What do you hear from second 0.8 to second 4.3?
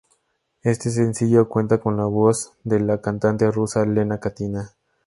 sencillo cuenta con la voz de la cantante rusa Lena